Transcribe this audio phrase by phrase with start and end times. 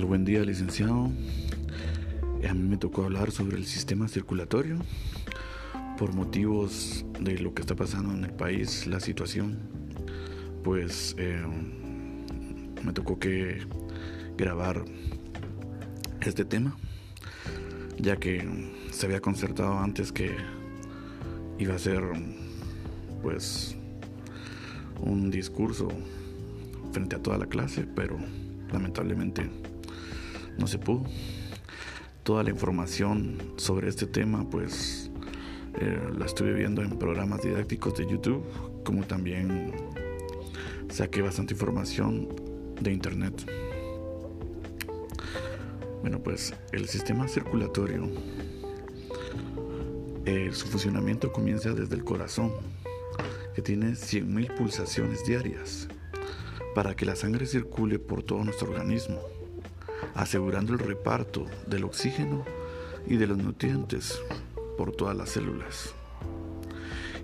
[0.00, 1.10] buen día, licenciado.
[2.48, 4.78] A mí me tocó hablar sobre el sistema circulatorio
[5.98, 9.58] por motivos de lo que está pasando en el país, la situación.
[10.64, 11.44] Pues eh,
[12.82, 13.66] me tocó que
[14.36, 14.82] grabar
[16.22, 16.76] este tema,
[17.98, 18.48] ya que
[18.90, 20.34] se había concertado antes que
[21.58, 22.02] iba a ser
[23.22, 23.76] pues
[25.00, 25.88] un discurso
[26.92, 28.16] frente a toda la clase, pero
[28.72, 29.50] lamentablemente
[30.58, 31.04] no se pudo.
[32.22, 35.10] Toda la información sobre este tema pues
[35.80, 38.44] eh, la estuve viendo en programas didácticos de YouTube,
[38.84, 39.72] como también
[40.88, 42.28] saqué bastante información
[42.80, 43.46] de internet.
[46.02, 48.08] Bueno, pues el sistema circulatorio,
[50.26, 52.52] eh, su funcionamiento comienza desde el corazón,
[53.54, 55.88] que tiene 100.000 pulsaciones diarias
[56.74, 59.20] para que la sangre circule por todo nuestro organismo,
[60.14, 62.44] asegurando el reparto del oxígeno
[63.06, 64.20] y de los nutrientes
[64.76, 65.94] por todas las células.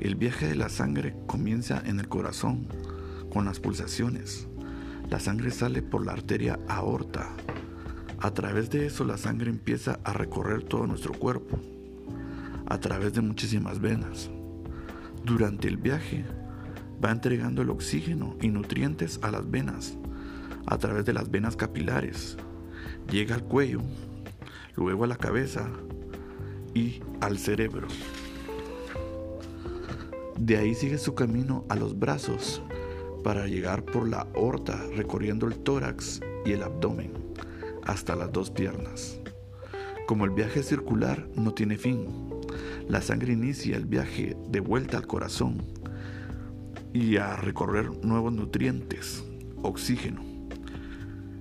[0.00, 2.68] El viaje de la sangre comienza en el corazón
[3.30, 4.46] con las pulsaciones.
[5.08, 7.30] La sangre sale por la arteria aorta.
[8.18, 11.58] A través de eso la sangre empieza a recorrer todo nuestro cuerpo,
[12.66, 14.30] a través de muchísimas venas.
[15.24, 16.24] Durante el viaje
[17.04, 19.96] va entregando el oxígeno y nutrientes a las venas
[20.66, 22.36] a través de las venas capilares.
[23.10, 23.80] Llega al cuello,
[24.76, 25.68] luego a la cabeza
[26.74, 27.88] y al cerebro.
[30.38, 32.62] De ahí sigue su camino a los brazos
[33.24, 37.12] para llegar por la aorta recorriendo el tórax y el abdomen
[37.84, 39.18] hasta las dos piernas.
[40.06, 42.06] Como el viaje circular no tiene fin,
[42.88, 45.64] la sangre inicia el viaje de vuelta al corazón
[46.92, 49.24] y a recorrer nuevos nutrientes,
[49.62, 50.35] oxígeno.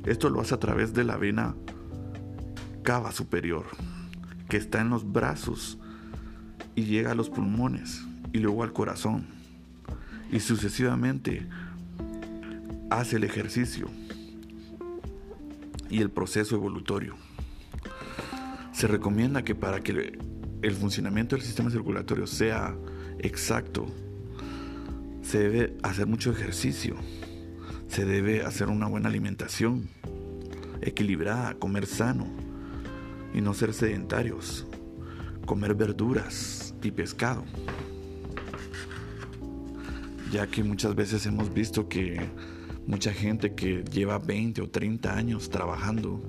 [0.06, 1.56] Esto lo hace a través de la vena
[2.84, 3.66] cava superior,
[4.50, 5.80] que está en los brazos
[6.76, 9.26] y llega a los pulmones y luego al corazón.
[10.32, 11.48] Y sucesivamente
[12.90, 13.88] hace el ejercicio
[15.90, 17.16] y el proceso evolutorio.
[18.72, 20.20] Se recomienda que para que
[20.62, 22.76] el funcionamiento del sistema circulatorio sea
[23.20, 23.88] exacto
[25.26, 26.96] se debe hacer mucho ejercicio,
[27.96, 29.88] se debe hacer una buena alimentación,
[30.82, 32.28] equilibrada, comer sano
[33.34, 34.68] y no ser sedentarios,
[35.46, 37.46] comer verduras y pescado.
[40.30, 42.20] Ya que muchas veces hemos visto que
[42.86, 46.22] mucha gente que lleva 20 o 30 años trabajando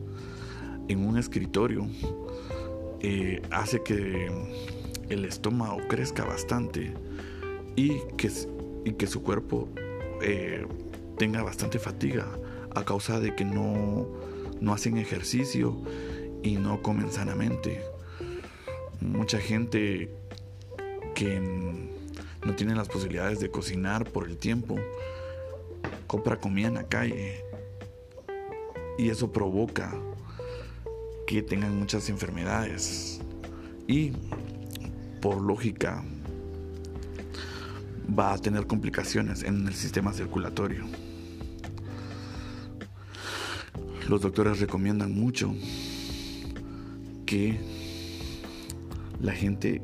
[0.87, 1.89] en un escritorio
[3.01, 4.31] eh, hace que
[5.09, 6.95] el estómago crezca bastante
[7.75, 8.31] y que
[8.85, 9.69] y que su cuerpo
[10.23, 10.65] eh,
[11.17, 12.27] tenga bastante fatiga
[12.75, 14.07] a causa de que no,
[14.61, 15.83] no hacen ejercicio
[16.43, 17.83] y no comen sanamente.
[19.01, 20.11] Mucha gente
[21.15, 21.41] que
[22.45, 24.77] no tiene las posibilidades de cocinar por el tiempo,
[26.07, 27.43] compra comida en la calle
[28.99, 29.95] y eso provoca
[31.27, 33.21] que tengan muchas enfermedades
[33.89, 34.13] y
[35.21, 36.05] por lógica
[38.17, 40.85] va a tener complicaciones en el sistema circulatorio.
[44.09, 45.53] Los doctores recomiendan mucho
[47.27, 47.59] que
[49.21, 49.83] la gente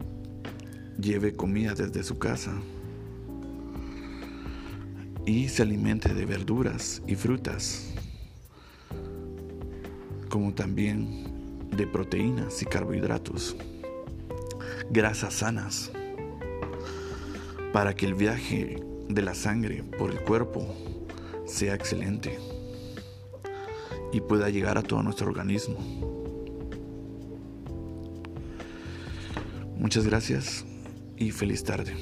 [1.00, 2.52] lleve comida desde su casa
[5.26, 7.92] y se alimente de verduras y frutas,
[10.28, 13.56] como también de proteínas y carbohidratos,
[14.90, 15.90] grasas sanas
[17.72, 20.64] para que el viaje de la sangre por el cuerpo
[21.44, 22.38] sea excelente
[24.12, 25.78] y pueda llegar a todo nuestro organismo.
[29.78, 30.64] Muchas gracias
[31.16, 31.94] y feliz tarde.